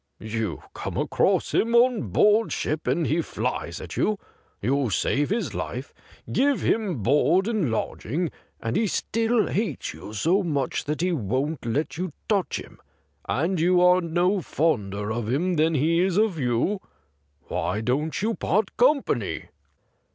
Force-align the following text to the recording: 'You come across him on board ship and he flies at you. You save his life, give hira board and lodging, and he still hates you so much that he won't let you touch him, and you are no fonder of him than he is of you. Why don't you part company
'You 0.19 0.63
come 0.73 0.97
across 0.97 1.53
him 1.53 1.75
on 1.75 2.07
board 2.09 2.51
ship 2.51 2.87
and 2.87 3.05
he 3.05 3.21
flies 3.21 3.79
at 3.79 3.95
you. 3.95 4.17
You 4.59 4.89
save 4.89 5.29
his 5.29 5.53
life, 5.53 5.93
give 6.31 6.61
hira 6.61 6.95
board 6.95 7.47
and 7.47 7.69
lodging, 7.69 8.31
and 8.59 8.75
he 8.75 8.87
still 8.87 9.45
hates 9.45 9.93
you 9.93 10.11
so 10.13 10.41
much 10.41 10.85
that 10.85 11.01
he 11.01 11.11
won't 11.11 11.67
let 11.67 11.97
you 11.99 12.09
touch 12.27 12.57
him, 12.59 12.79
and 13.29 13.59
you 13.59 13.79
are 13.79 14.01
no 14.01 14.41
fonder 14.41 15.11
of 15.11 15.31
him 15.31 15.53
than 15.53 15.75
he 15.75 15.99
is 15.99 16.17
of 16.17 16.39
you. 16.39 16.81
Why 17.43 17.79
don't 17.81 18.19
you 18.23 18.33
part 18.33 18.75
company 18.77 19.49